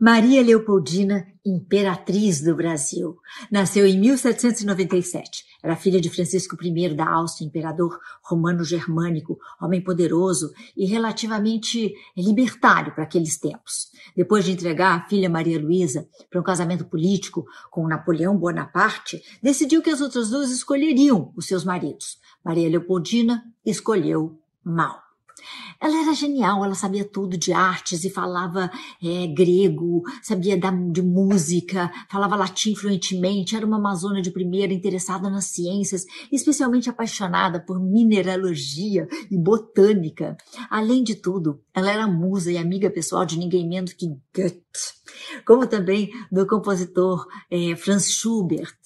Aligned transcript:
Maria 0.00 0.42
Leopoldina, 0.42 1.26
imperatriz 1.44 2.40
do 2.40 2.56
Brasil, 2.56 3.18
nasceu 3.52 3.86
em 3.86 4.00
1797. 4.00 5.44
Era 5.62 5.76
filha 5.76 6.00
de 6.00 6.08
Francisco 6.08 6.56
I 6.58 6.94
da 6.94 7.06
Áustria, 7.06 7.46
imperador 7.46 8.00
romano-germânico, 8.22 9.38
homem 9.60 9.84
poderoso 9.84 10.54
e 10.74 10.86
relativamente 10.86 11.92
libertário 12.16 12.94
para 12.94 13.04
aqueles 13.04 13.36
tempos. 13.36 13.90
Depois 14.16 14.46
de 14.46 14.52
entregar 14.52 14.96
a 14.96 15.06
filha 15.06 15.28
Maria 15.28 15.60
Luísa 15.60 16.08
para 16.30 16.40
um 16.40 16.44
casamento 16.44 16.86
político 16.86 17.44
com 17.70 17.86
Napoleão 17.86 18.34
Bonaparte, 18.38 19.22
decidiu 19.42 19.82
que 19.82 19.90
as 19.90 20.00
outras 20.00 20.30
duas 20.30 20.50
escolheriam 20.50 21.30
os 21.36 21.46
seus 21.46 21.62
maridos. 21.62 22.18
Maria 22.42 22.70
Leopoldina 22.70 23.44
escolheu 23.66 24.40
mal. 24.64 25.09
Ela 25.80 26.02
era 26.02 26.14
genial, 26.14 26.64
ela 26.64 26.74
sabia 26.74 27.04
tudo 27.04 27.36
de 27.36 27.52
artes 27.52 28.04
e 28.04 28.10
falava 28.10 28.70
é, 29.02 29.26
grego, 29.26 30.02
sabia 30.22 30.56
da, 30.56 30.70
de 30.70 31.02
música, 31.02 31.90
falava 32.08 32.36
latim 32.36 32.74
fluentemente, 32.74 33.56
era 33.56 33.66
uma 33.66 33.78
amazona 33.78 34.20
de 34.20 34.30
primeira 34.30 34.72
interessada 34.72 35.30
nas 35.30 35.46
ciências, 35.46 36.04
especialmente 36.30 36.90
apaixonada 36.90 37.60
por 37.60 37.80
mineralogia 37.80 39.08
e 39.30 39.38
botânica. 39.38 40.36
Além 40.68 41.02
de 41.02 41.14
tudo, 41.14 41.60
ela 41.74 41.90
era 41.90 42.06
musa 42.06 42.52
e 42.52 42.58
amiga 42.58 42.90
pessoal 42.90 43.24
de 43.24 43.38
ninguém 43.38 43.66
menos 43.66 43.92
que 43.92 44.06
Goethe, 44.34 44.60
como 45.46 45.66
também 45.66 46.10
do 46.30 46.46
compositor 46.46 47.26
é, 47.50 47.74
Franz 47.76 48.10
Schubert. 48.10 48.76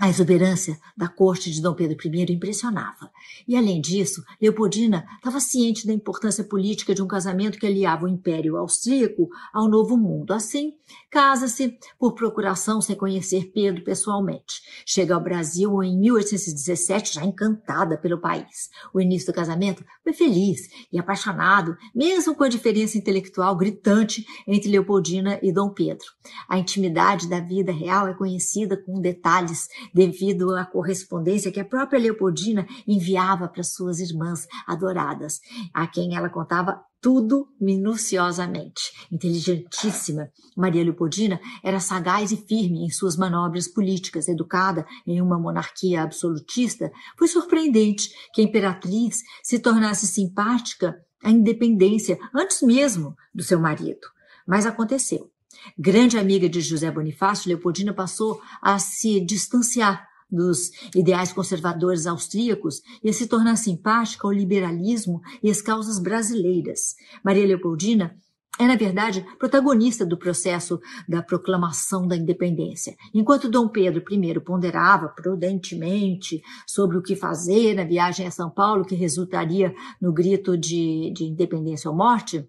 A 0.00 0.08
exuberância 0.08 0.78
da 0.96 1.08
corte 1.08 1.50
de 1.50 1.60
Dom 1.60 1.74
Pedro 1.74 1.94
I 2.02 2.32
impressionava. 2.32 3.10
E, 3.46 3.54
além 3.54 3.82
disso, 3.82 4.24
Leopoldina 4.40 5.04
estava 5.16 5.40
ciente 5.40 5.86
da 5.86 5.92
importância 5.92 6.42
política 6.42 6.94
de 6.94 7.02
um 7.02 7.06
casamento 7.06 7.58
que 7.58 7.66
aliava 7.66 8.06
o 8.06 8.08
Império 8.08 8.56
Austríaco 8.56 9.28
ao 9.52 9.68
Novo 9.68 9.98
Mundo. 9.98 10.32
Assim, 10.32 10.72
casa-se 11.10 11.76
por 11.98 12.14
procuração 12.14 12.80
sem 12.80 12.96
conhecer 12.96 13.52
Pedro 13.52 13.84
pessoalmente. 13.84 14.62
Chega 14.86 15.14
ao 15.14 15.22
Brasil 15.22 15.82
em 15.82 15.98
1817, 15.98 17.16
já 17.16 17.24
encantada 17.24 17.98
pelo 17.98 18.18
país. 18.18 18.70
O 18.94 19.02
início 19.02 19.30
do 19.30 19.36
casamento 19.36 19.84
foi 20.02 20.14
feliz 20.14 20.62
e 20.90 20.98
apaixonado, 20.98 21.76
mesmo 21.94 22.34
com 22.34 22.44
a 22.44 22.48
diferença 22.48 22.96
intelectual 22.96 23.54
gritante 23.54 24.24
entre 24.46 24.70
Leopoldina 24.70 25.38
e 25.42 25.52
Dom 25.52 25.68
Pedro. 25.68 26.06
A 26.48 26.58
intimidade 26.58 27.28
da 27.28 27.38
vida 27.38 27.70
real 27.70 28.08
é 28.08 28.14
conhecida 28.14 28.78
com 28.78 28.98
detalhes 28.98 29.68
devido 29.94 30.54
à 30.56 30.64
correspondência 30.64 31.52
que 31.52 31.60
a 31.60 31.64
própria 31.64 31.98
Leopoldina 31.98 32.66
enviava 32.86 33.48
para 33.48 33.62
suas 33.62 34.00
irmãs 34.00 34.46
adoradas, 34.66 35.40
a 35.72 35.86
quem 35.86 36.16
ela 36.16 36.28
contava 36.28 36.80
tudo 37.00 37.48
minuciosamente. 37.60 38.92
Inteligentíssima, 39.10 40.30
Maria 40.56 40.84
Leopoldina 40.84 41.40
era 41.64 41.80
sagaz 41.80 42.30
e 42.30 42.36
firme 42.36 42.84
em 42.84 42.90
suas 42.90 43.16
manobras 43.16 43.66
políticas, 43.66 44.28
educada 44.28 44.86
em 45.06 45.20
uma 45.20 45.38
monarquia 45.38 46.02
absolutista. 46.02 46.90
Foi 47.18 47.26
surpreendente 47.26 48.10
que 48.34 48.42
a 48.42 48.44
imperatriz 48.44 49.22
se 49.42 49.58
tornasse 49.58 50.06
simpática 50.06 51.00
à 51.24 51.30
independência 51.30 52.18
antes 52.34 52.62
mesmo 52.62 53.16
do 53.34 53.42
seu 53.42 53.58
marido. 53.58 54.06
Mas 54.46 54.66
aconteceu. 54.66 55.30
Grande 55.78 56.18
amiga 56.18 56.48
de 56.48 56.60
José 56.60 56.90
Bonifácio, 56.90 57.48
Leopoldina 57.48 57.92
passou 57.92 58.40
a 58.62 58.78
se 58.78 59.20
distanciar 59.20 60.08
dos 60.30 60.70
ideais 60.94 61.32
conservadores 61.32 62.06
austríacos 62.06 62.82
e 63.02 63.10
a 63.10 63.12
se 63.12 63.26
tornar 63.26 63.56
simpática 63.56 64.26
ao 64.26 64.32
liberalismo 64.32 65.20
e 65.42 65.50
às 65.50 65.60
causas 65.60 65.98
brasileiras. 65.98 66.94
Maria 67.24 67.46
Leopoldina 67.46 68.16
é, 68.58 68.66
na 68.66 68.76
verdade, 68.76 69.24
protagonista 69.38 70.04
do 70.04 70.18
processo 70.18 70.78
da 71.08 71.22
proclamação 71.22 72.06
da 72.06 72.14
independência. 72.14 72.94
Enquanto 73.14 73.48
Dom 73.48 73.66
Pedro 73.68 74.04
I 74.12 74.40
ponderava 74.40 75.08
prudentemente 75.08 76.42
sobre 76.66 76.98
o 76.98 77.02
que 77.02 77.16
fazer 77.16 77.74
na 77.74 77.84
viagem 77.84 78.26
a 78.26 78.30
São 78.30 78.50
Paulo, 78.50 78.84
que 78.84 78.94
resultaria 78.94 79.74
no 79.98 80.12
grito 80.12 80.58
de, 80.58 81.10
de 81.14 81.24
independência 81.24 81.90
ou 81.90 81.96
morte, 81.96 82.46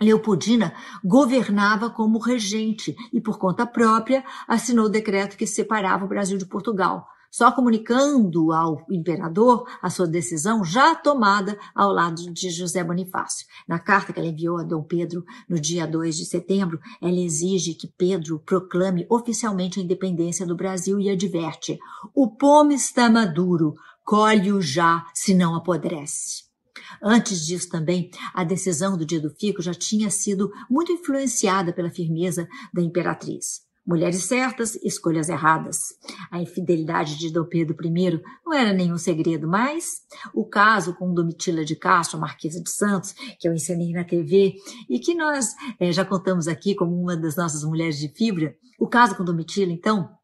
Leopoldina 0.00 0.74
governava 1.04 1.88
como 1.90 2.18
regente 2.18 2.96
e, 3.12 3.20
por 3.20 3.38
conta 3.38 3.66
própria, 3.66 4.24
assinou 4.48 4.86
o 4.86 4.90
decreto 4.90 5.36
que 5.36 5.46
separava 5.46 6.04
o 6.04 6.08
Brasil 6.08 6.36
de 6.38 6.46
Portugal, 6.46 7.06
só 7.32 7.50
comunicando 7.50 8.52
ao 8.52 8.84
imperador 8.90 9.66
a 9.80 9.88
sua 9.88 10.06
decisão 10.06 10.62
já 10.62 10.94
tomada 10.94 11.58
ao 11.74 11.90
lado 11.90 12.30
de 12.30 12.50
José 12.50 12.84
Bonifácio. 12.84 13.46
Na 13.66 13.78
carta 13.78 14.12
que 14.12 14.20
ela 14.20 14.28
enviou 14.28 14.58
a 14.58 14.62
Dom 14.62 14.82
Pedro 14.82 15.24
no 15.48 15.58
dia 15.58 15.86
2 15.86 16.14
de 16.14 16.26
setembro, 16.26 16.78
ela 17.00 17.18
exige 17.18 17.74
que 17.74 17.88
Pedro 17.96 18.38
proclame 18.38 19.06
oficialmente 19.08 19.80
a 19.80 19.82
independência 19.82 20.46
do 20.46 20.54
Brasil 20.54 21.00
e 21.00 21.08
adverte: 21.08 21.78
o 22.14 22.36
pomo 22.36 22.72
está 22.72 23.08
maduro, 23.08 23.72
colhe-o 24.04 24.60
já, 24.60 25.06
se 25.14 25.32
não 25.32 25.54
apodrece. 25.54 26.51
Antes 27.00 27.46
disso 27.46 27.68
também, 27.68 28.10
a 28.34 28.44
decisão 28.44 28.96
do 28.96 29.06
dia 29.06 29.20
do 29.20 29.30
fico 29.30 29.62
já 29.62 29.72
tinha 29.72 30.10
sido 30.10 30.50
muito 30.68 30.92
influenciada 30.92 31.72
pela 31.72 31.90
firmeza 31.90 32.48
da 32.72 32.82
imperatriz. 32.82 33.62
Mulheres 33.84 34.22
certas, 34.24 34.76
escolhas 34.76 35.28
erradas. 35.28 35.96
A 36.30 36.40
infidelidade 36.40 37.18
de 37.18 37.32
Dom 37.32 37.44
Pedro 37.44 37.76
I 37.84 38.22
não 38.46 38.54
era 38.54 38.72
nenhum 38.72 38.96
segredo, 38.96 39.48
mas 39.48 40.02
o 40.32 40.44
caso 40.44 40.94
com 40.94 41.12
Domitila 41.12 41.64
de 41.64 41.74
Castro, 41.74 42.16
a 42.16 42.20
Marquesa 42.20 42.62
de 42.62 42.70
Santos, 42.70 43.12
que 43.40 43.48
eu 43.48 43.52
ensinei 43.52 43.92
na 43.92 44.04
TV 44.04 44.54
e 44.88 45.00
que 45.00 45.14
nós 45.14 45.48
é, 45.80 45.90
já 45.90 46.04
contamos 46.04 46.46
aqui 46.46 46.76
como 46.76 46.94
uma 46.94 47.16
das 47.16 47.34
nossas 47.34 47.64
mulheres 47.64 47.98
de 47.98 48.08
fibra, 48.08 48.54
o 48.78 48.86
caso 48.86 49.16
com 49.16 49.24
Domitila, 49.24 49.72
então, 49.72 50.16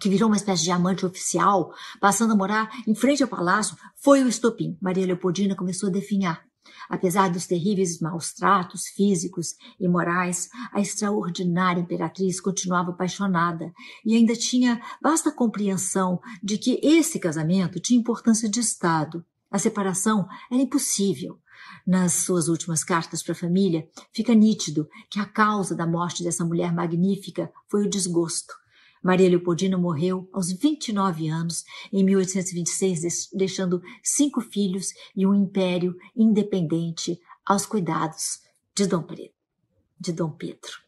que 0.00 0.08
virou 0.08 0.28
uma 0.28 0.36
espécie 0.36 0.64
de 0.64 0.70
amante 0.70 1.04
oficial, 1.04 1.72
passando 2.00 2.32
a 2.32 2.36
morar 2.36 2.70
em 2.86 2.94
frente 2.94 3.22
ao 3.22 3.28
palácio, 3.28 3.76
foi 3.96 4.22
o 4.22 4.28
estopim. 4.28 4.76
Maria 4.80 5.06
Leopoldina 5.06 5.54
começou 5.54 5.88
a 5.88 5.92
definhar. 5.92 6.48
Apesar 6.88 7.28
dos 7.30 7.46
terríveis 7.46 8.00
maus 8.00 8.32
tratos 8.32 8.86
físicos 8.88 9.54
e 9.78 9.86
morais, 9.86 10.48
a 10.72 10.80
extraordinária 10.80 11.80
imperatriz 11.80 12.40
continuava 12.40 12.90
apaixonada 12.90 13.72
e 14.04 14.14
ainda 14.14 14.34
tinha 14.34 14.80
vasta 15.02 15.30
compreensão 15.30 16.20
de 16.42 16.56
que 16.56 16.80
esse 16.82 17.18
casamento 17.18 17.80
tinha 17.80 18.00
importância 18.00 18.48
de 18.48 18.60
Estado. 18.60 19.24
A 19.50 19.58
separação 19.58 20.26
era 20.50 20.62
impossível. 20.62 21.38
Nas 21.86 22.12
suas 22.12 22.48
últimas 22.48 22.84
cartas 22.84 23.22
para 23.22 23.32
a 23.32 23.36
família, 23.36 23.88
fica 24.12 24.34
nítido 24.34 24.88
que 25.10 25.18
a 25.18 25.26
causa 25.26 25.74
da 25.74 25.86
morte 25.86 26.22
dessa 26.22 26.44
mulher 26.44 26.72
magnífica 26.72 27.50
foi 27.68 27.86
o 27.86 27.90
desgosto 27.90 28.54
Maria 29.02 29.28
Leopoldina 29.28 29.76
morreu 29.78 30.28
aos 30.32 30.50
29 30.52 31.28
anos, 31.28 31.64
em 31.92 32.04
1826, 32.04 33.30
deixando 33.32 33.82
cinco 34.02 34.40
filhos 34.40 34.92
e 35.16 35.26
um 35.26 35.34
império 35.34 35.96
independente 36.16 37.20
aos 37.44 37.66
cuidados 37.66 38.40
de 38.74 38.86
Dom 38.86 39.02
Pedro. 40.30 40.78